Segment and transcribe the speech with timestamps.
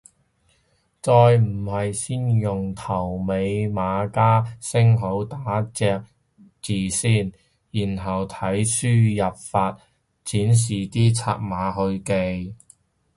[0.99, 6.03] 再唔係先用頭尾碼加星號打隻
[6.59, 7.31] 字先，
[7.69, 9.77] 然後睇輸入法
[10.25, 12.55] 顯示嘅拆碼去記